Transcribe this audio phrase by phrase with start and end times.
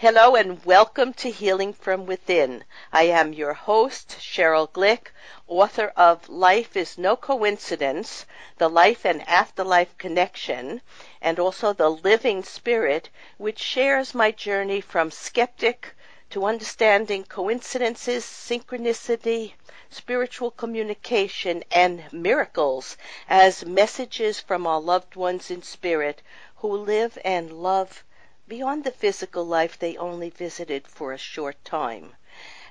[0.00, 2.64] Hello and welcome to Healing from Within.
[2.90, 5.08] I am your host, Cheryl Glick,
[5.46, 8.24] author of Life is No Coincidence,
[8.56, 10.80] The Life and Afterlife Connection,
[11.20, 15.94] and also The Living Spirit, which shares my journey from skeptic
[16.30, 19.52] to understanding coincidences, synchronicity,
[19.90, 22.96] spiritual communication, and miracles
[23.28, 26.22] as messages from our loved ones in spirit
[26.56, 28.02] who live and love
[28.50, 32.16] beyond the physical life they only visited for a short time.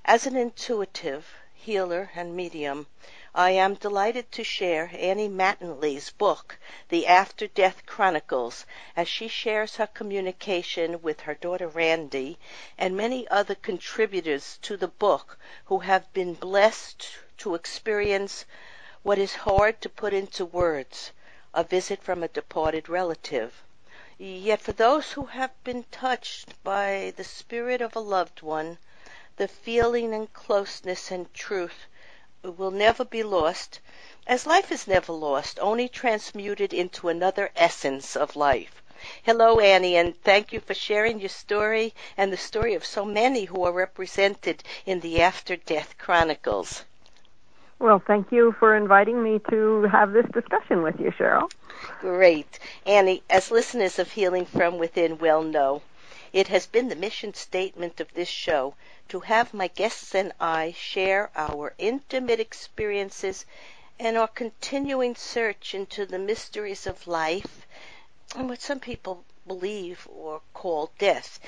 [0.04, 2.86] As an intuitive, healer, and medium,
[3.34, 8.66] I am delighted to share Annie Mattingley's book, The After Death Chronicles,
[8.98, 12.38] as she shares her communication with her daughter Randy
[12.78, 18.44] and many other contributors to the book who have been blessed to experience
[19.02, 21.14] what is hard to put into words
[21.54, 23.64] a visit from a departed relative.
[24.22, 28.78] Yet for those who have been touched by the spirit of a loved one,
[29.38, 31.86] the feeling and closeness and truth
[32.44, 33.80] will never be lost,
[34.28, 38.84] as life is never lost, only transmuted into another essence of life.
[39.24, 43.46] Hello, Annie, and thank you for sharing your story and the story of so many
[43.46, 46.84] who are represented in the After Death Chronicles.
[47.80, 51.50] Well, thank you for inviting me to have this discussion with you, Cheryl.
[52.02, 52.60] Great.
[52.86, 55.82] Annie, as listeners of Healing from Within well know,
[56.34, 58.76] it has been the mission statement of this show
[59.08, 63.46] to have my guests and I share our intimate experiences
[63.98, 67.66] and our continuing search into the mysteries of life
[68.36, 71.40] and what some people believe or call death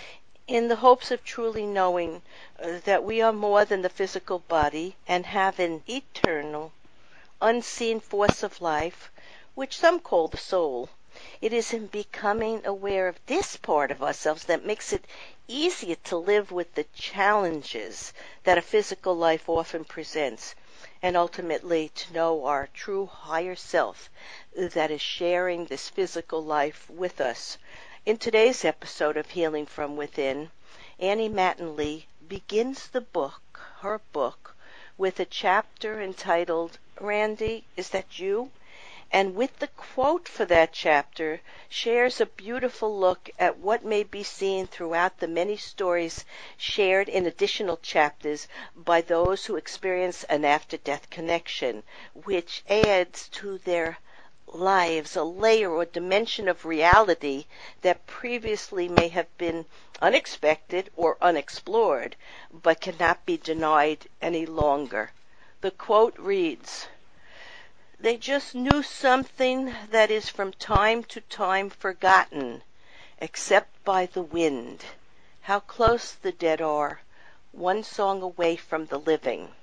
[0.48, 2.22] in the hopes of truly knowing
[2.62, 6.72] uh, that we are more than the physical body and have an eternal,
[7.42, 9.12] unseen force of life,
[9.54, 10.90] which some call the soul.
[11.42, 15.04] It is in becoming aware of this part of ourselves that makes it
[15.46, 18.14] easier to live with the challenges
[18.46, 20.56] that a physical life often presents,
[21.02, 24.10] and ultimately to know our true higher self
[24.56, 27.58] that is sharing this physical life with us.
[28.06, 30.50] In today's episode of Healing from Within,
[30.98, 34.56] Annie Mattingley begins the book, her book,
[34.98, 38.50] with a chapter entitled, Randy, is that you?
[39.14, 44.24] And with the quote for that chapter, shares a beautiful look at what may be
[44.24, 46.24] seen throughout the many stories
[46.56, 51.84] shared in additional chapters by those who experience an after death connection,
[52.14, 53.98] which adds to their
[54.48, 57.48] lives a layer or dimension of reality
[57.82, 59.66] that previously may have been
[60.02, 62.16] unexpected or unexplored,
[62.50, 65.12] but cannot be denied any longer.
[65.60, 66.88] The quote reads,
[68.04, 72.64] They just knew something that is from time to time forgotten,
[73.20, 74.84] except by the wind,
[75.42, 77.02] how close the dead are,
[77.52, 79.54] one song away from the living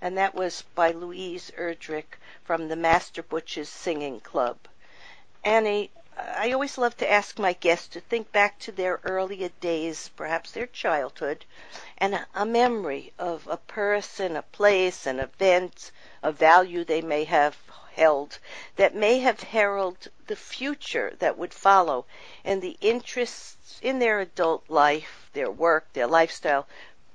[0.00, 4.56] and that was by Louise Erdrich from the Master Butchers Singing Club.
[5.44, 5.90] Annie,
[6.36, 10.50] I always love to ask my guests to think back to their earlier days, perhaps
[10.50, 11.46] their childhood,
[11.96, 15.90] and a, a memory of a person, a place, an event,
[16.22, 17.56] a value they may have
[17.94, 18.38] held
[18.76, 22.04] that may have heralded the future that would follow
[22.44, 26.66] and the interests in their adult life, their work, their lifestyle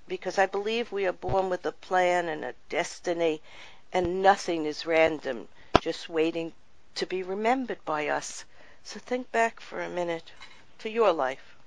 [0.08, 3.42] because I believe we are born with a plan and a destiny,
[3.94, 5.48] and nothing is random,
[5.80, 6.54] just waiting
[6.96, 8.46] to be remembered by us.
[8.86, 10.32] So think back for a minute
[10.80, 11.58] to your life.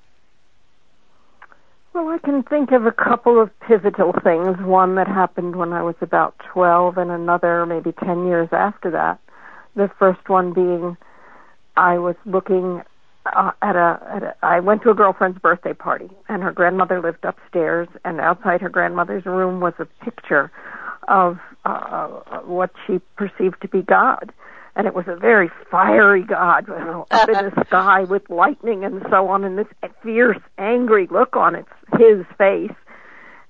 [1.93, 4.57] Well, I can think of a couple of pivotal things.
[4.61, 9.19] One that happened when I was about 12, and another maybe 10 years after that.
[9.75, 10.97] The first one being
[11.77, 12.83] I was looking
[13.27, 17.01] uh, at a, at a I went to a girlfriend's birthday party and her grandmother
[17.01, 20.51] lived upstairs and outside her grandmother's room was a picture
[21.09, 22.07] of uh,
[22.45, 24.33] what she perceived to be God
[24.79, 28.85] and it was a very fiery God you know, up in the sky with lightning
[28.85, 29.67] and so on and this
[30.03, 31.69] fierce angry look on its
[31.99, 32.73] his face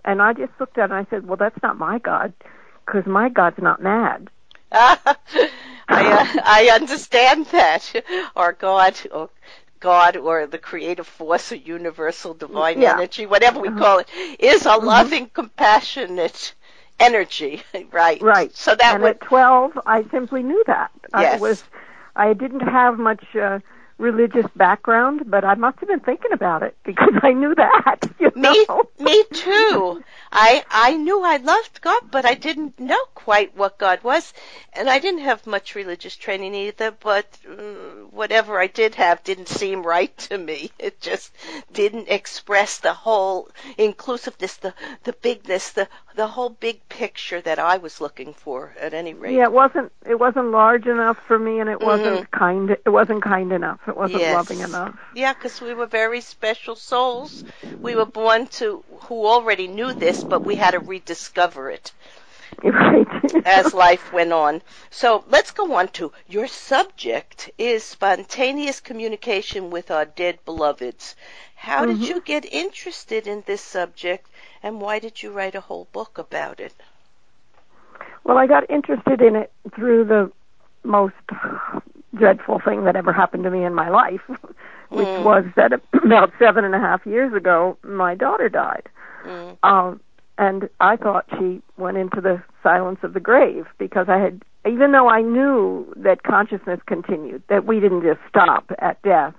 [0.04, 2.32] and I just looked at it and I said well that's not my God
[2.84, 4.30] because my God's not mad
[4.72, 5.16] I
[5.88, 8.04] uh, I understand that,
[8.36, 9.30] or God, or
[9.80, 12.94] God or the creative force or universal divine yeah.
[12.94, 13.78] energy, whatever we uh-huh.
[13.78, 14.08] call it,
[14.38, 14.86] is a mm-hmm.
[14.86, 16.54] loving, compassionate
[16.98, 17.62] energy,
[17.92, 18.20] right?
[18.20, 18.54] Right.
[18.56, 19.10] So that and would...
[19.16, 20.90] at twelve, I simply knew that.
[21.12, 21.38] Yes.
[21.38, 21.64] I was,
[22.14, 23.60] I didn't have much uh,
[23.98, 28.00] religious background, but I must have been thinking about it because I knew that.
[28.18, 28.82] You me, know?
[28.98, 30.02] me too.
[30.32, 34.32] I I knew I loved God, but I didn't know quite what God was,
[34.72, 36.90] and I didn't have much religious training either.
[36.90, 37.87] But uh,
[38.18, 40.72] whatever I did have didn't seem right to me.
[40.88, 41.32] It just
[41.72, 44.74] didn't express the whole inclusiveness, the
[45.04, 48.74] the bigness, the the whole big picture that I was looking for.
[48.80, 52.20] At any rate, yeah, it wasn't it wasn't large enough for me, and it wasn't
[52.20, 52.38] mm-hmm.
[52.44, 52.70] kind.
[52.70, 53.80] It wasn't kind enough.
[53.86, 54.34] It wasn't yes.
[54.34, 54.96] loving enough.
[55.14, 57.44] Yeah, because we were very special souls.
[57.80, 61.92] We were born to who already knew this, but we had to rediscover it.
[63.44, 64.62] As life went on.
[64.90, 71.14] So let's go on to your subject is spontaneous communication with our dead beloveds.
[71.54, 72.00] How mm-hmm.
[72.00, 74.28] did you get interested in this subject
[74.62, 76.74] and why did you write a whole book about it?
[78.24, 80.30] Well, I got interested in it through the
[80.84, 81.14] most
[82.14, 84.22] dreadful thing that ever happened to me in my life,
[84.88, 85.24] which mm.
[85.24, 85.72] was that
[86.04, 88.88] about seven and a half years ago, my daughter died.
[89.24, 89.56] Mm.
[89.62, 90.00] Um,
[90.38, 94.92] and I thought she went into the silence of the grave because I had, even
[94.92, 99.34] though I knew that consciousness continued, that we didn't just stop at death,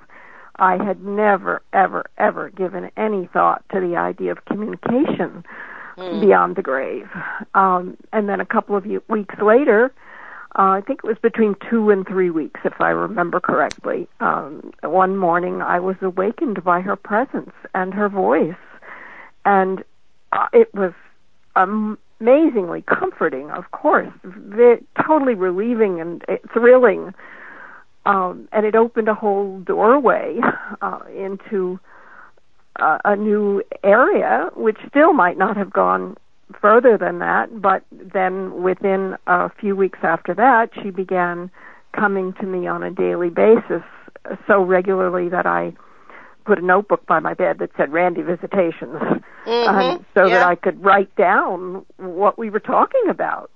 [0.57, 5.45] I had never, ever, ever given any thought to the idea of communication
[5.97, 6.21] mm.
[6.21, 7.07] beyond the grave.
[7.53, 9.93] Um, and then a couple of weeks later,
[10.57, 14.09] uh, I think it was between two and three weeks, if I remember correctly.
[14.19, 18.55] Um, one morning, I was awakened by her presence and her voice,
[19.45, 19.83] and
[20.31, 20.93] uh, it was
[21.55, 27.13] amazingly comforting, of course, very, totally relieving and uh, thrilling.
[28.05, 30.39] Um, and it opened a whole doorway
[30.81, 31.79] uh, into
[32.79, 36.15] uh, a new area, which still might not have gone
[36.61, 37.61] further than that.
[37.61, 41.51] But then, within a few weeks after that, she began
[41.93, 43.83] coming to me on a daily basis
[44.47, 45.73] so regularly that I
[46.49, 48.99] put a notebook by my bed that said Randy Visitations,
[49.45, 49.69] mm-hmm.
[49.69, 50.39] um, so yeah.
[50.39, 53.51] that I could write down what we were talking about.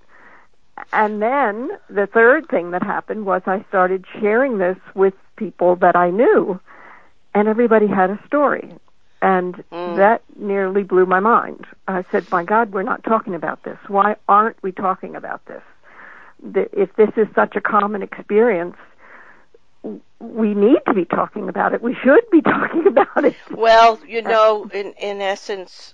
[0.92, 5.96] And then the third thing that happened was I started sharing this with people that
[5.96, 6.60] I knew,
[7.34, 8.72] and everybody had a story.
[9.24, 9.96] And mm.
[9.96, 11.66] that nearly blew my mind.
[11.88, 13.80] I said, My God, we're not talking about this.
[13.88, 15.64] Why aren't we talking about this?
[16.74, 18.76] If this is such a common experience,
[20.20, 21.82] we need to be talking about it.
[21.82, 23.36] We should be talking about it.
[23.52, 25.94] Well, you know, in in essence,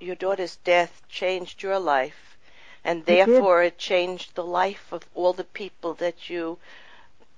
[0.00, 2.36] your daughter's death changed your life,
[2.84, 6.58] and therefore it, it changed the life of all the people that you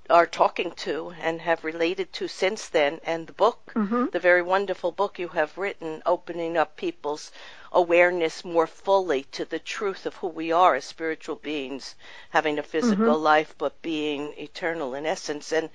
[0.09, 3.01] are talking to and have related to since then.
[3.05, 4.07] And the book, mm-hmm.
[4.13, 7.33] the very wonderful book you have written, opening up people's
[7.73, 11.95] awareness more fully to the truth of who we are as spiritual beings,
[12.31, 13.23] having a physical mm-hmm.
[13.23, 15.53] life but being eternal in essence.
[15.53, 15.71] And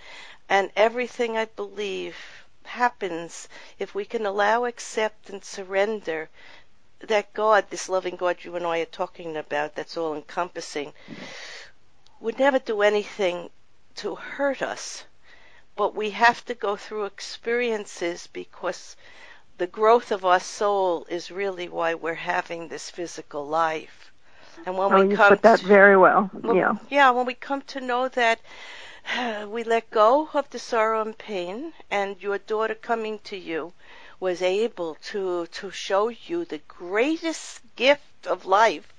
[0.49, 2.17] and everything I believe
[2.63, 3.47] happens
[3.79, 6.29] if we can allow, accept, and surrender
[6.99, 10.93] that God, this loving God you and I are talking about, that's all encompassing,
[12.19, 13.49] would never do anything
[13.95, 15.05] to hurt us.
[15.75, 18.95] But we have to go through experiences because
[19.57, 24.11] the growth of our soul is really why we're having this physical life.
[24.65, 26.29] And when oh, we you come put that to, very well.
[26.33, 26.75] When, yeah.
[26.89, 28.39] Yeah, when we come to know that
[29.47, 33.73] we let go of the sorrow and pain, and your daughter coming to you
[34.19, 38.93] was able to to show you the greatest gift of life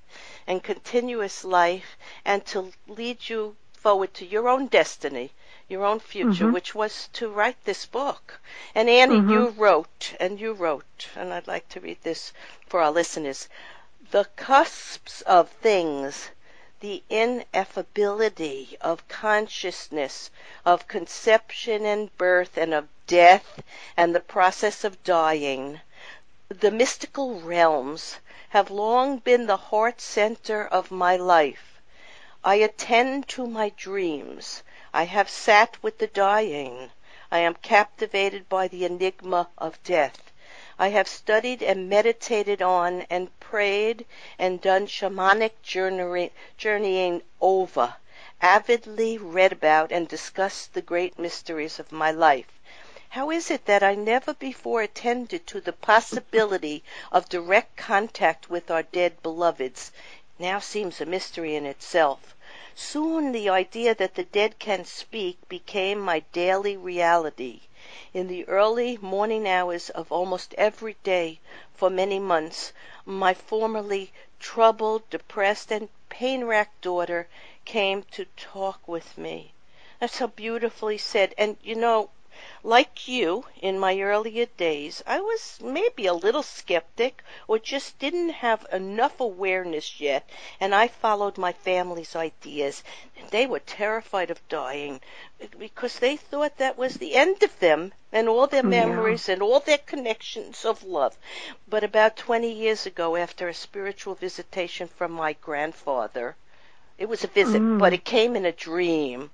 [0.47, 5.33] and continuous life, and to lead you forward to your own destiny
[5.73, 6.53] your own future, mm-hmm.
[6.53, 8.39] which was to write this book.
[8.75, 9.31] And Annie, mm-hmm.
[9.31, 12.33] you wrote, and you wrote, and I'd like to read this
[12.67, 13.49] for our listeners.
[14.11, 16.29] The cusps of things,
[16.81, 20.31] the ineffability of consciousness,
[20.67, 23.63] of conception and birth, and of death,
[23.97, 25.81] and the process of dying,
[26.51, 28.17] the mystical realms
[28.51, 31.72] have long been the heart center of my life.
[32.45, 34.65] I attend to my dreams.
[34.93, 36.91] I have sat with the dying.
[37.31, 40.33] I am captivated by the enigma of death.
[40.77, 44.07] I have studied and meditated on and prayed
[44.41, 47.95] and done shamanic journeying over,
[48.41, 52.59] avidly read about and discussed the great mysteries of my life.
[53.11, 56.83] How is it that I never before attended to the possibility
[57.13, 59.93] of direct contact with our dead beloveds?
[60.39, 62.35] Now seems a mystery in itself.
[62.75, 67.61] Soon the idea that the dead can speak became my daily reality.
[68.15, 71.39] In the early morning hours of almost every day
[71.75, 72.73] for many months,
[73.05, 74.11] my formerly
[74.41, 77.29] troubled, depressed, and pain racked daughter
[77.67, 79.53] came to talk with me.
[80.01, 81.35] That's so beautifully said.
[81.37, 82.09] And you know,
[82.65, 88.31] like you, in my earlier days, I was maybe a little skeptic or just didn't
[88.31, 90.29] have enough awareness yet,
[90.61, 92.83] and I followed my family's ideas.
[93.31, 95.01] They were terrified of dying
[95.59, 99.35] because they thought that was the end of them and all their memories yeah.
[99.35, 101.17] and all their connections of love.
[101.69, 106.37] But about 20 years ago, after a spiritual visitation from my grandfather,
[106.99, 107.79] it was a visit, mm.
[107.79, 109.31] but it came in a dream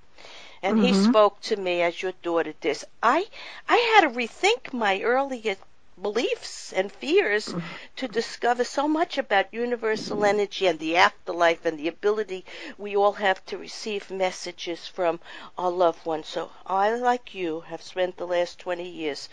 [0.62, 0.86] and mm-hmm.
[0.86, 2.82] he spoke to me as your daughter did.
[3.02, 3.26] I
[3.68, 5.56] I had to rethink my earlier
[6.00, 7.52] beliefs and fears
[7.96, 12.44] to discover so much about universal energy and the afterlife and the ability
[12.76, 15.18] we all have to receive messages from
[15.58, 16.28] our loved ones.
[16.28, 19.28] So I, like you, have spent the last 20 years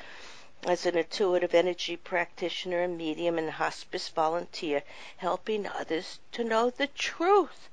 [0.68, 4.82] as an intuitive energy practitioner and medium and hospice volunteer,
[5.18, 7.70] helping others to know the truth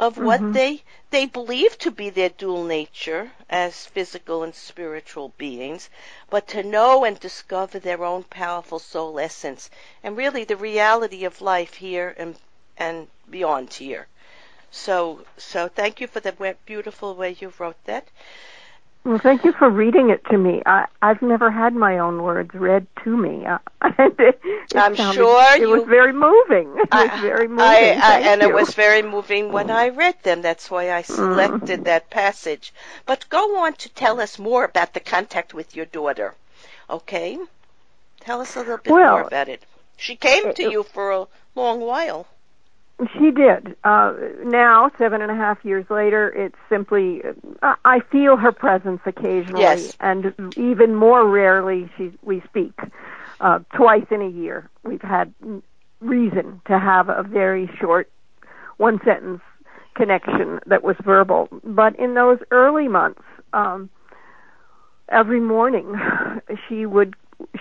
[0.00, 0.24] of mm-hmm.
[0.24, 5.90] what they they believe to be their dual nature as physical and spiritual beings,
[6.30, 9.68] but to know and discover their own powerful soul essence
[10.02, 12.36] and really the reality of life here and
[12.78, 14.08] and beyond here.
[14.70, 18.08] So so thank you for the beautiful way you wrote that.
[19.02, 20.62] Well, thank you for reading it to me.
[20.66, 23.46] I, I've never had my own words read to me.
[23.46, 23.58] Uh,
[23.98, 24.38] it,
[24.74, 26.76] I'm sounded, sure it you, was very moving.
[26.76, 27.64] It I, was very moving.
[27.64, 28.48] I, I, and you.
[28.48, 30.42] it was very moving when I read them.
[30.42, 31.84] That's why I selected mm.
[31.84, 32.74] that passage.
[33.06, 36.34] But go on to tell us more about the contact with your daughter.
[36.90, 37.38] Okay?
[38.20, 39.62] Tell us a little bit well, more about it.
[39.96, 42.26] She came to it, you for a long while.
[43.18, 43.76] She did.
[43.82, 44.14] Uh,
[44.44, 47.22] now, seven and a half years later, it's simply,
[47.62, 49.96] uh, I feel her presence occasionally, yes.
[50.00, 52.78] and even more rarely she, we speak.
[53.40, 55.32] Uh, twice in a year, we've had
[56.00, 58.10] reason to have a very short,
[58.76, 59.40] one sentence
[59.94, 61.48] connection that was verbal.
[61.64, 63.22] But in those early months,
[63.54, 63.88] um,
[65.08, 65.94] every morning,
[66.68, 67.16] she would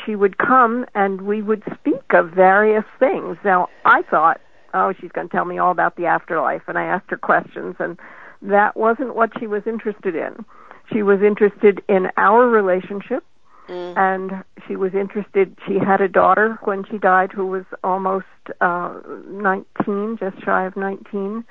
[0.05, 3.37] she would come and we would speak of various things.
[3.45, 4.41] Now, I thought
[4.73, 6.63] oh, she's going to tell me all about the afterlife.
[6.67, 7.97] And I asked her questions, and
[8.41, 10.45] that wasn't what she was interested in.
[10.91, 13.23] She was interested in our relationship,
[13.67, 13.97] mm.
[13.97, 15.55] and she was interested.
[15.67, 18.25] She had a daughter when she died who was almost
[18.61, 21.43] uh, 19, just shy of 19,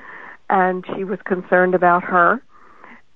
[0.50, 2.42] and she was concerned about her.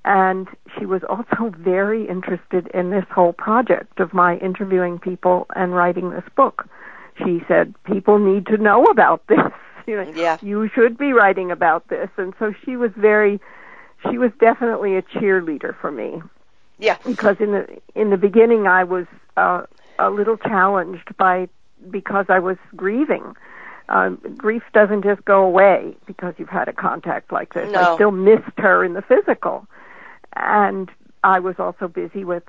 [0.04, 5.74] And she was also very interested in this whole project of my interviewing people and
[5.74, 6.68] writing this book.
[7.18, 9.38] She said, People need to know about this
[9.86, 10.38] you know, yeah.
[10.42, 12.08] you should be writing about this.
[12.16, 13.40] And so she was very,
[14.10, 16.22] she was definitely a cheerleader for me.
[16.78, 16.98] Yeah.
[17.06, 19.62] Because in the in the beginning, I was uh,
[19.98, 21.48] a little challenged by
[21.90, 23.34] because I was grieving.
[23.88, 27.70] Um, grief doesn't just go away because you've had a contact like this.
[27.70, 27.80] No.
[27.80, 29.66] I still missed her in the physical,
[30.34, 30.90] and
[31.22, 32.44] I was also busy with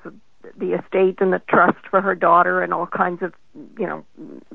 [0.56, 3.32] the estate and the trust for her daughter and all kinds of
[3.78, 4.04] you know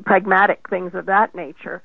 [0.06, 1.82] pragmatic things of that nature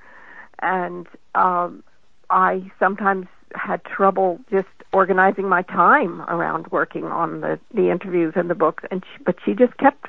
[0.61, 1.83] and um,
[2.31, 8.49] I sometimes had trouble just organizing my time around working on the the interviews and
[8.51, 8.85] the books.
[8.91, 10.07] And she, but she just kept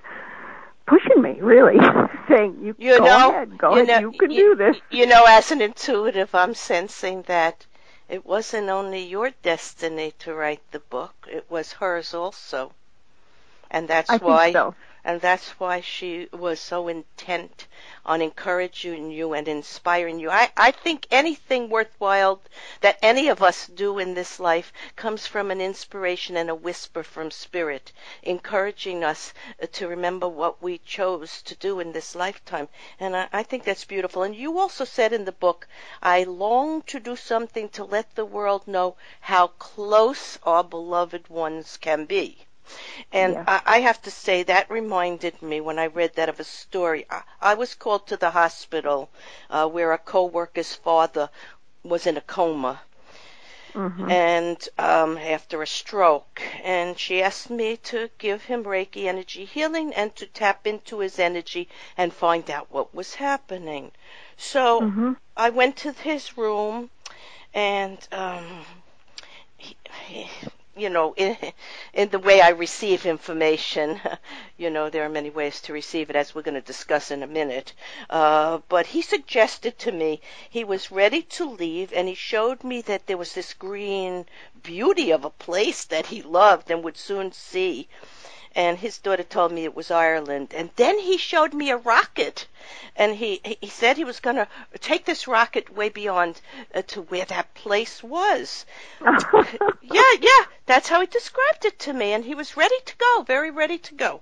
[0.87, 1.77] pushing me, really,
[2.29, 4.77] saying, "You, you go know, ahead, go you ahead, know, you can you, do this."
[4.91, 7.65] You know, as an intuitive, I'm sensing that
[8.09, 12.73] it wasn't only your destiny to write the book; it was hers also,
[13.71, 14.53] and that's I why.
[14.53, 14.75] So.
[15.07, 17.67] And that's why she was so intent
[18.07, 20.31] on encouraging you and inspiring you.
[20.31, 22.41] I, I think anything worthwhile
[22.81, 27.03] that any of us do in this life comes from an inspiration and a whisper
[27.03, 27.91] from Spirit,
[28.23, 29.31] encouraging us
[29.73, 32.67] to remember what we chose to do in this lifetime.
[32.99, 34.23] And I, I think that's beautiful.
[34.23, 35.67] And you also said in the book,
[36.01, 41.77] I long to do something to let the world know how close our beloved ones
[41.77, 42.47] can be.
[43.11, 43.43] And yeah.
[43.47, 47.05] I, I have to say that reminded me when I read that of a story.
[47.09, 49.09] I, I was called to the hospital
[49.49, 51.29] uh, where a co-worker's father
[51.83, 52.81] was in a coma.
[53.73, 54.09] Mm-hmm.
[54.09, 59.93] And um, after a stroke, and she asked me to give him Reiki energy healing
[59.93, 61.67] and to tap into his energy
[61.97, 63.91] and find out what was happening.
[64.37, 65.13] So mm-hmm.
[65.35, 66.89] I went to his room,
[67.53, 68.45] and um,
[69.57, 69.75] he,
[70.07, 70.29] he,
[70.75, 71.37] you know, in,
[71.93, 73.99] in the way I receive information,
[74.57, 77.23] you know, there are many ways to receive it, as we're going to discuss in
[77.23, 77.73] a minute.
[78.09, 82.81] Uh, but he suggested to me he was ready to leave, and he showed me
[82.81, 84.25] that there was this green
[84.63, 87.87] beauty of a place that he loved and would soon see
[88.55, 90.53] and his daughter told me it was Ireland.
[90.55, 92.47] And then he showed me a rocket
[92.95, 94.47] and he he said he was going to
[94.79, 96.41] take this rocket way beyond
[96.73, 98.65] uh, to where that place was.
[99.81, 103.21] yeah, yeah, that's how he described it to me, and he was ready to go,
[103.23, 104.21] very ready to go.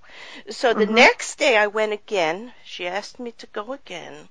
[0.50, 0.96] So the Mhm.
[0.96, 2.54] next day I went again.
[2.66, 4.30] She asked me to go again,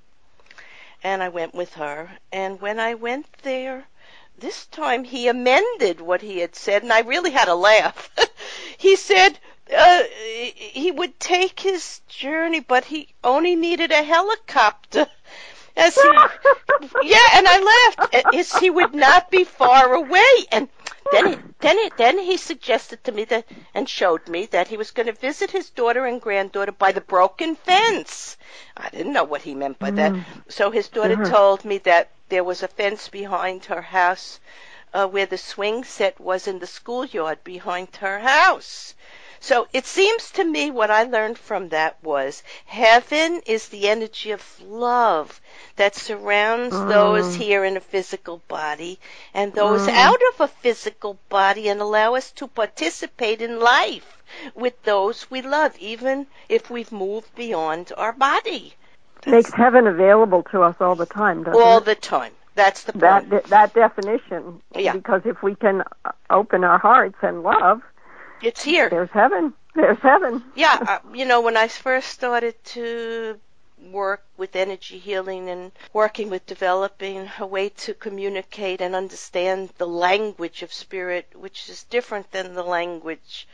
[1.05, 2.11] and I went with her.
[2.33, 3.87] And when I went there,
[4.37, 8.11] this time he amended what he had said, and I really had a laugh.
[8.79, 9.39] he said
[9.75, 10.03] uh,
[10.73, 15.07] he would take his journey, but he only needed a helicopter.
[15.75, 16.09] As he,
[17.03, 18.35] yeah, and I laughed.
[18.35, 20.69] As he would not be far away, and
[21.11, 24.77] then, he, then, he, then he suggested to me that and showed me that he
[24.77, 28.37] was going to visit his daughter and granddaughter by the broken fence.
[28.77, 30.13] I didn't know what he meant by that.
[30.13, 30.25] Mm.
[30.49, 31.31] So his daughter Mhm.
[31.31, 34.41] told me that there was a fence behind her house
[34.93, 38.95] uh, where the swing set was in the schoolyard behind her house.
[39.43, 44.31] So it seems to me what I learned from that was heaven is the energy
[44.31, 45.41] of love
[45.75, 46.89] that surrounds Mm.
[46.89, 49.01] those here in a physical body
[49.35, 49.97] and those Mm.
[49.97, 54.23] out of a physical body and allow us to participate in life
[54.55, 58.75] with those we love, even if we've moved beyond our body.
[59.27, 61.85] Makes heaven available to us all the time, doesn't all it?
[61.85, 62.33] the time.
[62.55, 63.43] That's the that point.
[63.45, 64.63] de- that definition.
[64.77, 64.93] Yeah.
[64.93, 65.83] Because if we can
[66.31, 67.83] open our hearts and love,
[68.43, 68.91] It's here.
[68.91, 69.55] there's heaven.
[69.75, 70.43] There's heaven.
[70.55, 73.39] Yeah, uh, you know, when I first started to
[73.91, 79.87] work with energy healing and working with developing a way to communicate and understand the
[79.87, 83.47] language of spirit, which is different than the language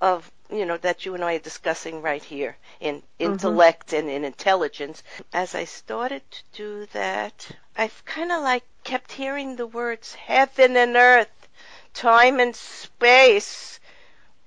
[0.00, 4.24] of, you know, that you and I are discussing right here in intellect and in
[4.24, 5.02] intelligence.
[5.32, 10.76] As I started to do that, I've kind of like kept hearing the words heaven
[10.76, 11.48] and earth,
[11.94, 13.80] time and space,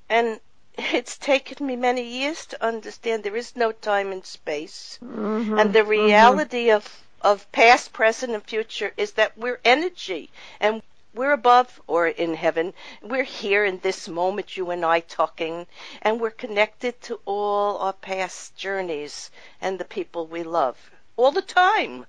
[0.09, 0.39] and
[0.77, 4.99] it's taken me many years to understand there is no time and space.
[5.03, 5.89] Mhm, And the mhm.
[5.89, 10.81] reality of, of past, present, and future is that we're energy and
[11.13, 12.73] we're above or in heaven.
[13.01, 15.67] We're here in this moment, you and I talking,
[16.01, 20.77] and we're connected to all our past journeys and the people we love
[21.17, 22.05] all the time.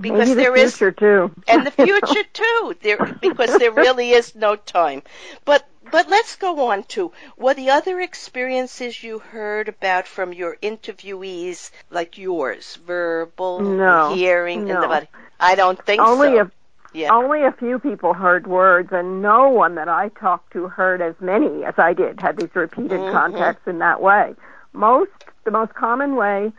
[0.00, 1.30] Because Maybe the there is future too.
[1.48, 5.02] and the future too there because there really is no time
[5.44, 10.56] but but let's go on to what the other experiences you heard about from your
[10.62, 14.88] interviewees like yours verbal No, hearing in the no.
[14.88, 15.08] body
[15.38, 16.50] i don't think only so a
[16.92, 21.00] yeah only a few people heard words, and no one that I talked to heard
[21.00, 22.20] as many as I did.
[22.20, 23.12] Had these repeated Mhm.
[23.12, 24.34] contacts in that way.
[24.72, 25.10] Most
[25.44, 26.52] the most common way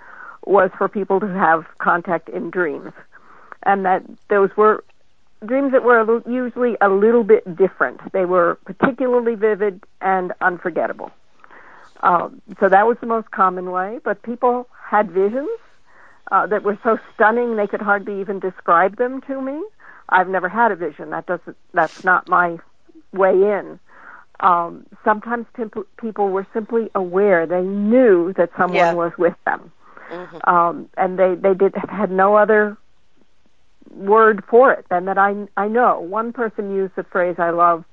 [0.46, 2.92] was for people to have contact in dreams,
[3.64, 4.84] and that those were
[5.46, 8.00] dreams that were usually a little bit different.
[8.14, 11.12] They were particularly vivid and unforgettable.
[12.04, 14.00] Um, so that was the most common way.
[14.04, 15.50] But people had visions
[16.32, 19.62] uh, that were so stunning they could hardly even describe them to me.
[20.10, 21.10] I've never had a vision.
[21.12, 21.58] That doesn't.
[21.74, 22.58] That's not my
[23.14, 23.80] way in.
[24.42, 27.46] Um, sometimes temp- people were simply aware.
[27.46, 28.94] They knew that someone Yeah.
[28.94, 29.72] was with them,
[30.12, 30.48] Mhm.
[30.48, 32.76] um, and they they did had no other
[33.90, 36.00] word for it than that I I know.
[36.00, 37.86] One person used the phrase I loved.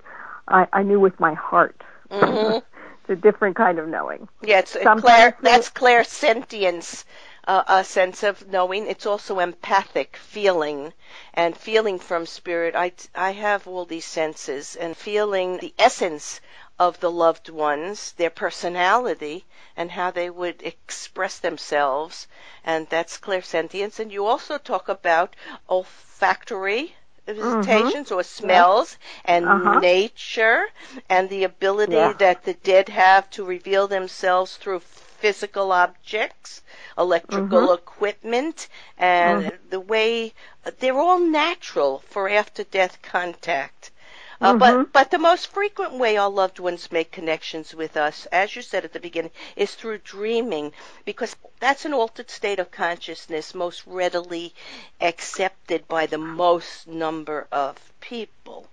[0.47, 1.83] I, I knew with my heart.
[2.11, 2.63] Mhm.
[3.01, 4.29] it's a different kind of knowing.
[4.43, 7.05] yeah it's Sometimes clair they- that's clairsentience
[7.47, 10.93] uh, a sense of knowing it's also empathic feeling
[11.35, 16.41] and feeling from spirit i i have all these senses and feeling the essence
[16.79, 19.45] of the loved ones, their personality,
[19.77, 22.27] and how they would express themselves,
[22.65, 23.99] and that's clairsentience.
[23.99, 25.35] And you also talk about
[25.69, 26.95] olfactory
[27.27, 29.81] visitations or smells and Uh-huh.
[29.81, 30.67] nature
[31.09, 32.15] and the ability Yeah.
[32.15, 36.63] that the dead have to reveal themselves through physical objects,
[36.97, 37.73] electrical Mhm.
[37.73, 40.33] equipment, and the way
[40.79, 43.91] they're all natural for after death contact.
[44.41, 44.59] Uh, Mhm.
[44.59, 48.63] But but the most frequent way our loved ones make connections with us, as you
[48.63, 50.73] said at the beginning, is through dreaming,
[51.05, 54.55] because that's an altered state of consciousness most readily
[55.01, 58.69] accepted by the most number of people.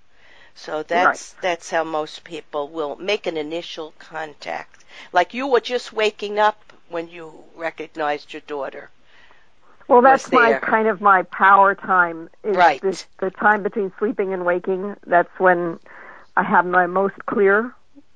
[0.56, 4.84] So that's that's how most people will make an initial contact.
[5.12, 8.92] Like you were just waking up when you recognized your daughter.
[9.88, 10.60] Well, that's my there.
[10.62, 12.30] kind of my power time.
[12.44, 12.82] Is Right.
[12.82, 14.96] this- the time between sleeping and waking.
[15.06, 15.80] That's when
[16.36, 17.74] I have my most clear,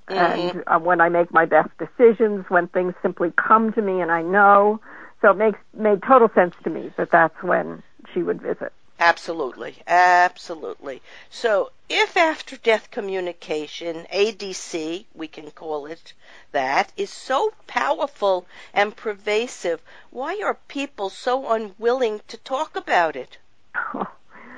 [0.09, 0.57] Mm-hmm.
[0.57, 2.49] and uh, when I make my best decisions.
[2.49, 4.79] When things simply come to me and I know.
[5.21, 8.71] So it makes made total sense to me that that's when she would visit.
[8.99, 11.01] Absolutely, absolutely.
[11.29, 16.13] So, if after death communication, ADC, we can call it
[16.51, 19.81] that, is so powerful and pervasive,
[20.11, 23.37] why are people so unwilling to talk about it?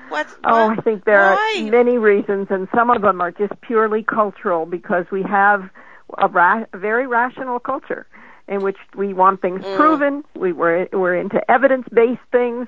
[0.09, 1.55] What, oh, what, I think there why?
[1.57, 5.69] are many reasons, and some of them are just purely cultural because we have
[6.17, 8.07] a, ra- very rational culture
[8.49, 9.75] in which we want things Mm.
[9.77, 10.23] proven.
[10.35, 12.67] We we're, we're into evidence-based things,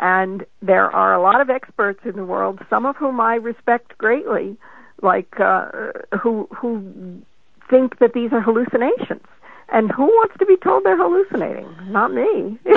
[0.00, 3.96] and there are a lot of experts in the world, some of whom I respect
[3.98, 4.56] greatly,
[5.02, 5.68] like uh,
[6.20, 7.22] who who
[7.68, 9.22] think that these are hallucinations.
[9.72, 11.68] And who wants to be told they're hallucinating?
[11.86, 12.58] Not me.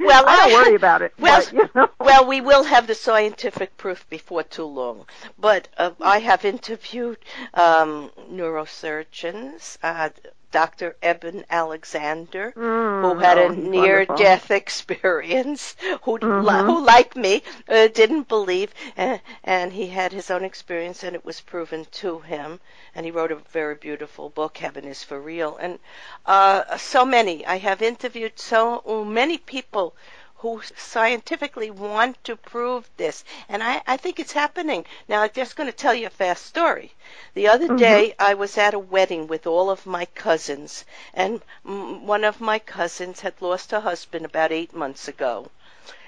[0.00, 1.12] Well, well, I don't worry about it.
[1.18, 1.90] Well, but, you know.
[2.00, 5.04] well, we will have the scientific proof before too long.
[5.38, 7.18] But uh, I have interviewed
[7.52, 10.08] um, neurosurgeons, uh,
[10.50, 10.96] Dr.
[11.02, 16.64] Eben Alexander, Mm, who had oh, a he's near-death experience, who, li- Mhm.
[16.64, 21.24] who like me, uh, didn't believe, uh, and he had his own experience, and it
[21.24, 22.60] was proven to him.
[22.94, 25.56] And he wrote a very beautiful book, Heaven is for Real.
[25.56, 25.78] And
[26.26, 29.94] uh, so many, I have interviewed so many people
[30.40, 33.24] who scientifically want to prove this.
[33.48, 34.84] And I, I think it's happening.
[35.08, 36.92] Now, I'm just going to tell you a fast story.
[37.34, 37.78] The other Mhm.
[37.78, 42.58] day, I was at a wedding with all of my cousins, and one of my
[42.58, 45.50] cousins had lost her husband about eight months ago.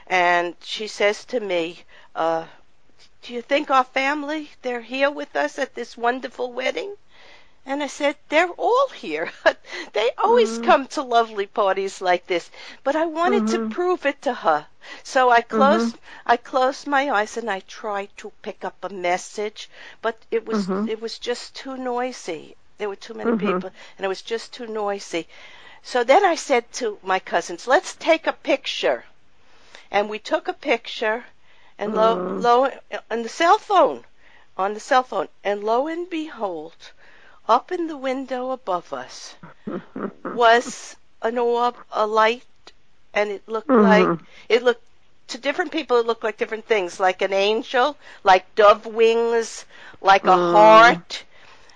[0.06, 2.46] And she says to me, uh,
[3.22, 6.96] do you think our family, they're here with us at this wonderful wedding?
[7.64, 9.30] And I said, they're all here.
[9.92, 10.58] they always Mhm.
[10.58, 12.50] come to lovely parties like this.
[12.82, 13.68] But I wanted to Mhm.
[13.68, 14.66] prove it to her.
[15.04, 15.96] So I closed,
[16.26, 19.70] I closed my eyes and I tried to pick up a message,
[20.00, 20.88] but it was, Mhm.
[20.88, 22.56] it was just too noisy.
[22.78, 23.32] There were too many Mhm.
[23.32, 25.28] people and it was just too noisy.
[25.82, 29.04] So then I said to my cousins, let's take a picture.
[29.90, 31.24] And we took a picture
[31.78, 32.38] and lo, Mm.
[32.38, 32.70] lo,
[33.10, 34.04] on the cell phone,
[34.56, 36.74] on the cell phone, and lo and behold,
[37.48, 39.34] up in the window above us
[40.24, 42.44] was an orb, a light,
[43.14, 43.82] and it looked Mhm.
[43.82, 44.82] like it looked
[45.28, 45.98] to different people.
[45.98, 49.64] It looked like different things, like an angel, like dove wings,
[50.00, 50.52] like a Mm.
[50.52, 51.24] heart.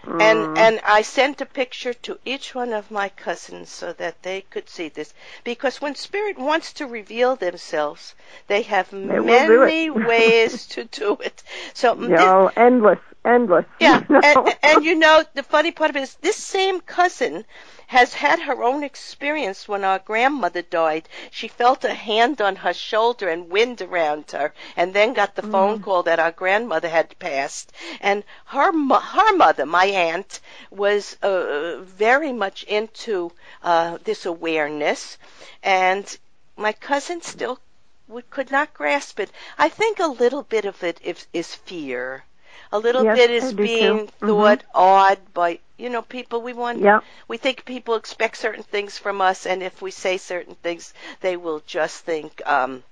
[0.05, 0.23] Mm.
[0.23, 4.43] And and I sent a picture to each one of my cousins so that they
[4.43, 5.13] could see this.
[5.43, 8.15] Because when spirit wants to reveal themselves,
[8.47, 9.67] they have They will do it.
[9.67, 11.43] many ways to do it.
[11.75, 13.65] So you this- endless, endless.
[13.81, 14.21] yeah, you know.
[14.23, 17.45] and, and you know the funny part of it is this same cousin
[17.89, 21.09] has had her own experience when our grandmother died.
[21.31, 25.43] She felt a hand on her shoulder and wind around her, and then got the
[25.43, 27.73] phone call that our grandmother had passed.
[28.01, 35.19] And her her mother, my aunt, was uh, very much into uh, this awareness,
[35.63, 36.19] and
[36.57, 37.61] my cousin still
[38.09, 39.31] would, could not grasp it.
[39.59, 42.25] I think a little bit of it is, is fear.
[42.73, 44.11] A little Yes, bit is being.
[44.21, 44.37] Mhm.
[44.37, 46.43] thought odd by you know people.
[46.43, 47.01] We want yeah.
[47.29, 51.37] we think people expect certain things from us, and if we say certain things, they
[51.37, 52.83] will just think, um,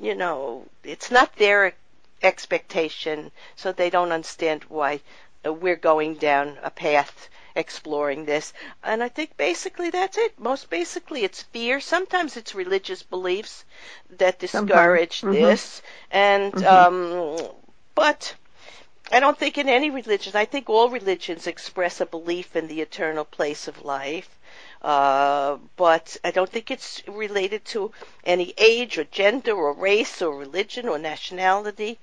[0.00, 1.74] you know, it's not their
[2.22, 5.00] expectation, so they don't understand why
[5.46, 8.52] uh, we're going down a path exploring this.
[8.82, 10.38] And I think basically that's it.
[10.38, 11.80] Most basically, it's fear.
[11.80, 13.64] Sometimes it's religious beliefs
[14.10, 15.30] that discourage Mhm.
[15.30, 16.64] this, and Mhm.
[16.64, 17.50] um,
[17.94, 18.34] but.
[19.12, 20.36] I don't think in any religion.
[20.36, 24.38] I think all religions express a belief in the eternal place of life.
[24.82, 27.92] Uh, but I don't think it's related to
[28.24, 31.98] any age or gender or race or religion or nationality.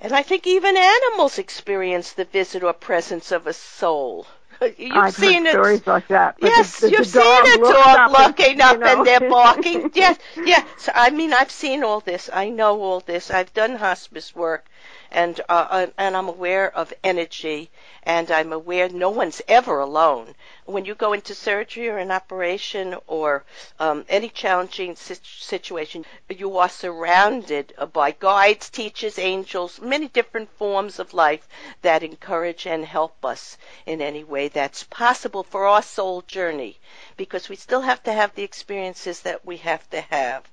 [0.00, 4.26] And I think even animals experience the visit or presence of a soul.
[4.78, 5.52] You've I've seen heard it.
[5.52, 6.36] stories like that.
[6.40, 8.98] Yes, the, the, you've the seen a dog up looking and, up you know.
[8.98, 9.90] and they're barking.
[9.94, 10.64] yes, yeah.
[10.76, 12.28] So I mean, I've seen all this.
[12.32, 13.30] I know all this.
[13.30, 14.66] I've done hospice work,
[15.12, 17.70] and uh, uh, and I'm aware of energy,
[18.04, 20.34] and I'm aware no one's ever alone.
[20.66, 23.44] When you go into surgery or an operation or
[23.78, 30.98] um, any challenging sit- situation, you are surrounded by guides, teachers, angels, many different forms
[30.98, 31.48] of life
[31.82, 36.78] that encourage and help us in any way that's possible for our soul journey
[37.16, 40.48] because we still have to have the experiences that we have to have.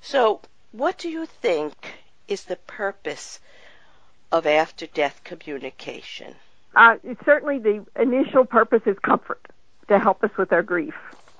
[0.00, 0.40] So,
[0.70, 1.74] what do you think
[2.28, 3.40] is the purpose
[4.32, 6.34] of after death communication?
[6.74, 9.40] Uh, certainly, the initial purpose is comfort
[9.88, 10.94] to help us with our grief.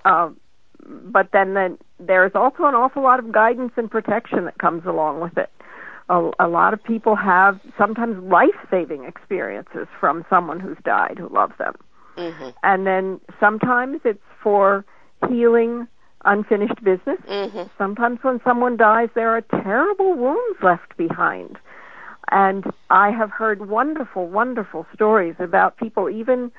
[0.05, 0.39] Um,
[0.85, 5.21] but then, then there's also an awful lot of guidance and protection that comes along
[5.21, 5.51] with it.
[6.09, 11.55] A, a lot of people have sometimes life-saving experiences from someone who's died who loves
[11.59, 11.75] them.
[12.17, 12.49] Mm-hmm.
[12.63, 14.87] and then sometimes it's for
[15.29, 15.87] healing
[16.25, 17.19] unfinished business.
[17.29, 17.65] Mm-hmm.
[17.77, 21.59] Sometimes when someone dies, there are terrible wounds left behind.
[22.31, 26.51] And I have heard wonderful, wonderful stories about people even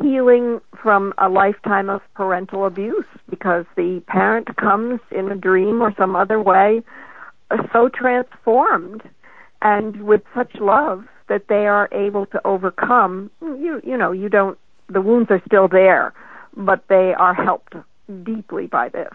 [0.00, 5.94] healing from a lifetime of parental abuse because the parent comes in a dream or
[5.96, 6.82] some other way
[7.50, 9.02] uh, so transformed
[9.62, 13.30] and with such love that they are able to overcome.
[13.40, 16.12] You you know you don't the wounds are still there
[16.56, 17.74] but they are helped
[18.22, 19.12] deeply by this.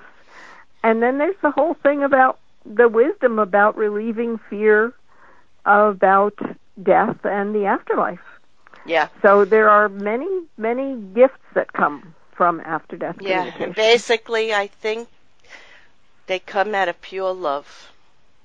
[0.84, 4.94] And then there's the whole thing about the wisdom about relieving fear
[5.66, 6.38] about
[6.82, 8.20] death and the afterlife
[8.86, 9.10] Yeah.
[9.22, 13.44] so there are many many gifts that come from after death Yeah.
[13.44, 15.10] communication Basically, I think
[16.28, 17.92] they come out of pure love.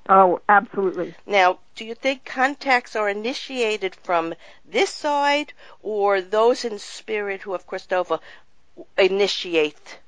[0.08, 6.78] oh absolutely Now, do you think contacts are initiated from this side or those in
[6.78, 8.18] spirit who have crossed over
[8.98, 9.98] initiate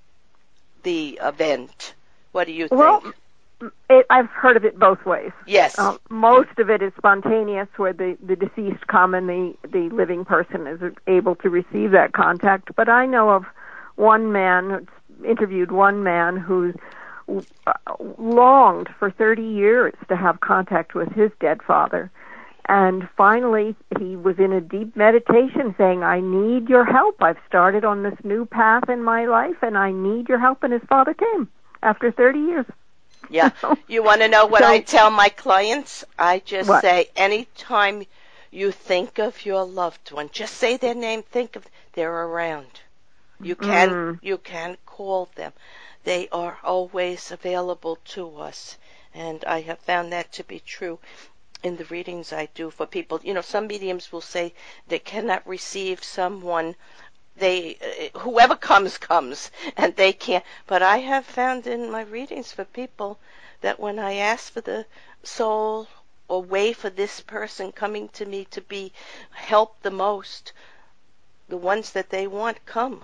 [0.83, 1.95] the event?
[2.33, 2.81] What do you think?
[2.81, 3.15] Well,
[3.89, 5.33] it, I've heard of it both ways.
[5.47, 5.79] yes.
[5.79, 10.25] Uh, most of it is spontaneous, where the, the deceased come and the, the living
[10.25, 12.75] person is able to receive that contact.
[12.77, 13.45] But I know of
[13.97, 14.87] one man,
[15.27, 16.75] interviewed one man who
[17.67, 17.73] uh,
[18.19, 22.11] longed for 30 years to have contact with his dead father.
[22.69, 27.23] And finally, he was in a deep meditation saying, I need your help.
[27.23, 30.65] I've started on this new path in my life, and I need your help.
[30.65, 31.49] And his father came
[31.83, 32.67] after 30 years.
[33.31, 33.51] Yeah.
[33.89, 36.05] You want to know what So- I tell my clients?
[36.19, 36.83] I just What?
[36.83, 38.05] say anytime
[38.51, 42.81] you think of your loved one, just say their name, think of they're around.
[43.41, 44.19] You can Mm.
[44.23, 45.53] you can call them.
[46.05, 48.79] They are always available to us.
[49.15, 50.99] And I have found that to be true
[51.63, 53.21] in the readings I do for people.
[53.25, 54.55] You know, some mediums will say
[54.89, 56.77] they cannot receive someone
[57.39, 60.45] they uh, whoever comes comes and they can't.
[60.67, 63.19] But i have found in my readings for people
[63.61, 64.87] that when i ask for the
[65.23, 65.89] soul
[66.29, 68.93] or way for this person coming to me to be
[69.33, 70.53] helped the most
[71.49, 73.03] the ones that they want come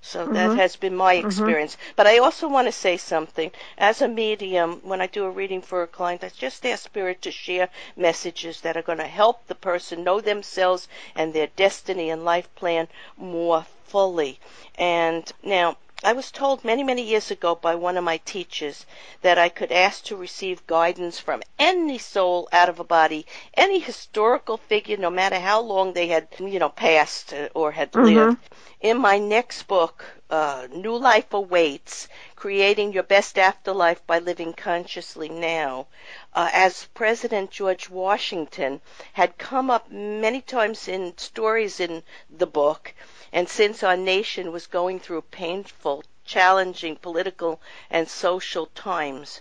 [0.00, 0.56] so that Mhm.
[0.56, 1.24] has been my Mhm.
[1.24, 5.30] experience but i also want to say something as a medium when i do a
[5.30, 9.06] reading for a client i just ask spirit to share messages that are going to
[9.06, 14.38] help the person know themselves and their destiny and life plan more fully.
[14.76, 18.86] And now, I was told many, many years ago by one of my teachers
[19.22, 23.80] that I could ask to receive guidance from any soul out of a body, any
[23.80, 28.04] historical figure, no matter how long they had, you know, passed uh, or had Mhm.
[28.04, 28.38] lived.
[28.80, 32.06] In my next book, uh, New Life Awaits,
[32.36, 35.88] Creating Your Best Afterlife by Living Consciously Now,
[36.32, 38.80] uh, as President George Washington
[39.14, 42.94] had come up many times in stories in the book,
[43.32, 47.60] and since our nation was going through painful, challenging political
[47.90, 49.40] and social times,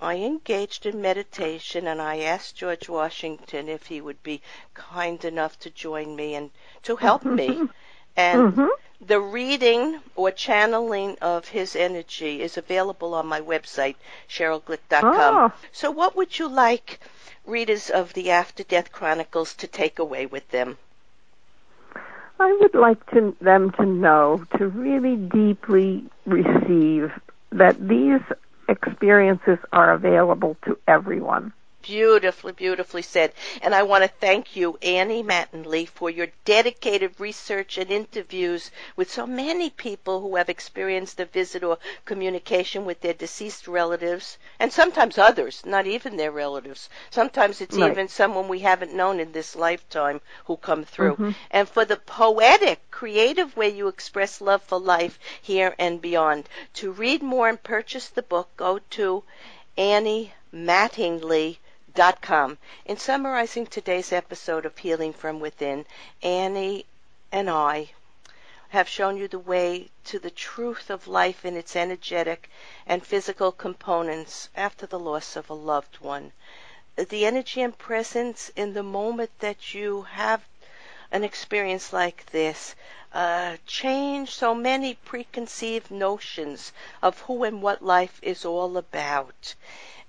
[0.00, 4.40] I engaged in meditation and I asked George Washington if he would be
[4.74, 6.50] kind enough to join me and
[6.84, 7.62] to help me.
[8.16, 8.68] And Mhm.
[9.00, 13.96] the reading or channeling of his energy is available on my website,
[14.28, 15.36] CherylGlick.com.
[15.36, 15.52] Oh.
[15.72, 17.00] So, what would you like
[17.44, 20.78] readers of the After Death Chronicles to take away with them?
[22.40, 27.12] I would like to, them to know, to really deeply receive
[27.52, 28.20] that these
[28.68, 31.52] experiences are available to everyone.
[31.82, 33.32] Beautifully, beautifully said.
[33.62, 39.10] And I want to thank you, Annie Mattingley, for your dedicated research and interviews with
[39.10, 44.72] so many people who have experienced a visit or communication with their deceased relatives, and
[44.72, 46.88] sometimes others, not even their relatives.
[47.10, 47.90] Sometimes it's Right.
[47.90, 51.16] even someone we haven't known in this lifetime who come through.
[51.16, 51.34] Mhm.
[51.50, 56.48] And for the poetic, creative way you express love for life here and beyond.
[56.74, 59.24] To read more and purchase the book, go to
[59.76, 61.58] Annie Mattingly
[62.20, 62.56] com.
[62.84, 65.86] In summarizing today's episode of Healing from Within,
[66.22, 66.86] Annie
[67.32, 67.90] and I
[68.68, 72.48] have shown you the way to the truth of life in its energetic
[72.86, 76.32] and physical components after the loss of a loved one.
[76.96, 80.44] The energy and presence in the moment that you have
[81.10, 82.76] an experience like this
[83.12, 86.72] uh, change so many preconceived notions
[87.02, 89.56] of who and what life is all about.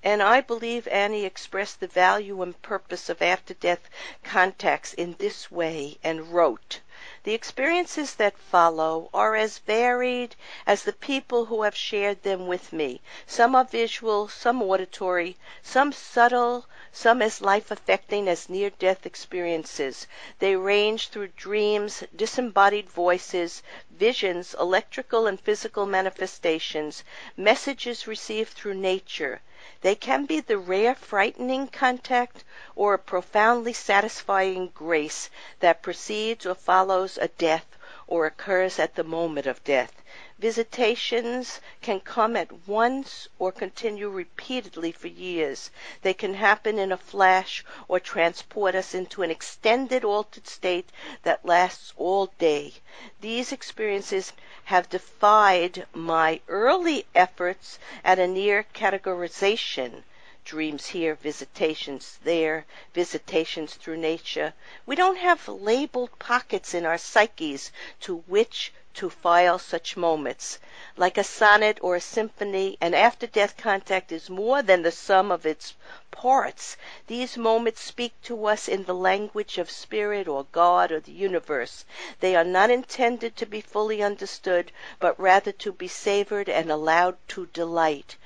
[0.04, 3.88] And I believe Annie expressed the value and purpose of after death
[4.24, 6.80] contacts in this way and wrote
[7.24, 10.36] The experiences that follow are as varied
[10.66, 13.00] as the people who have shared them with me.
[13.28, 20.08] Some are visual, some auditory, some subtle, some as life affecting as near death experiences.
[20.40, 23.62] They range through dreams, disembodied voices,
[23.92, 27.04] visions, electrical and physical manifestations,
[27.38, 29.42] messages received through nature.
[29.82, 32.43] They can be the rare, frightening contact
[32.76, 37.67] or a profoundly satisfying grace that precedes or follows a death
[38.08, 40.01] or occurs at the moment of death.
[40.42, 45.70] Visitations can come at once or continue repeatedly for years.
[46.02, 50.90] They can happen in a flash or transport us into an extended altered state
[51.22, 52.74] that lasts all day.
[53.20, 60.02] These experiences have defied my early efforts at a near categorization
[60.44, 64.56] dreams here, visitations there, visitations through nature.
[64.88, 70.60] We don't have labeled pockets in our psyches to which to file such moments.
[70.98, 75.32] Like a sonnet or a symphony, an after death contact is more than the sum
[75.32, 75.76] of its
[76.12, 76.78] parts.
[77.08, 81.86] These moments speak to us in the language of spirit or God or the universe.
[82.20, 87.18] They are not intended to be fully understood, but rather to be savored and allowed
[87.30, 88.18] to delight.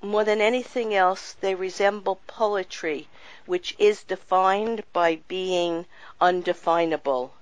[0.00, 3.08] More than anything else, they resemble poetry,
[3.46, 5.86] which is defined by being
[6.20, 7.32] undefinable.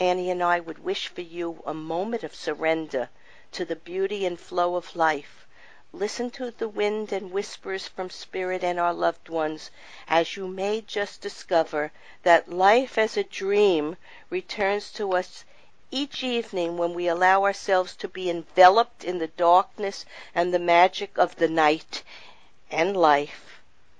[0.00, 3.08] Annie and I would wish for you a moment of surrender
[3.50, 5.44] to the beauty and flow of life.
[5.92, 9.72] Listen to the wind and whispers from Spirit and our loved ones
[10.06, 11.90] as you may just discover
[12.22, 13.96] that life as a dream
[14.30, 15.44] returns to us
[15.90, 21.18] each evening when we allow ourselves to be enveloped in the darkness and the magic
[21.18, 22.04] of the night
[22.70, 23.57] and life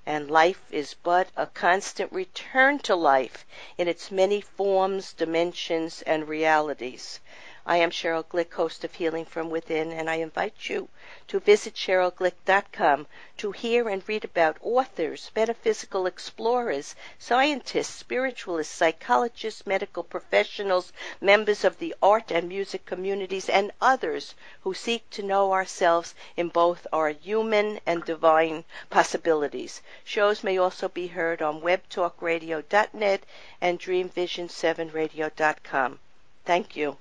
[0.08, 3.44] and life is but a constant return to life
[3.76, 7.20] in its many forms, dimensions, and realities.
[7.70, 10.88] I am Sheryl Glick, host of Healing from Within, and I invite you
[11.26, 20.02] to visit SherylGlick.com to hear and read about authors, metaphysical explorers, scientists, spiritualists, psychologists, medical
[20.02, 26.14] professionals, members of the art and music communities, and others who seek to know ourselves
[26.38, 29.82] in both our human and divine possibilities.
[30.04, 33.24] Shows may also be heard on webtalkradio.net
[33.60, 35.98] and dreamvision7radio.com.
[36.46, 36.96] Thank you.